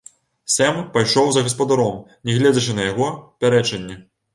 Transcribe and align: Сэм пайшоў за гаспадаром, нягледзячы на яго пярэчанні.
Сэм 0.53 0.79
пайшоў 0.95 1.29
за 1.37 1.45
гаспадаром, 1.49 2.03
нягледзячы 2.31 2.77
на 2.83 2.93
яго 2.93 3.15
пярэчанні. 3.43 4.05